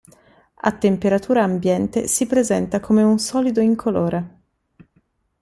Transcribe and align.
A 0.55 0.71
temperatura 0.71 1.43
ambiente 1.43 2.07
si 2.07 2.25
presenta 2.25 2.79
come 2.79 3.03
un 3.03 3.19
solido 3.19 3.61
incolore. 3.61 4.39